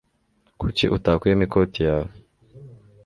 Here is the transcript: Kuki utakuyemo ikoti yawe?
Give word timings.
Kuki 0.59 0.85
utakuyemo 0.97 1.43
ikoti 1.47 1.79
yawe? 1.87 2.11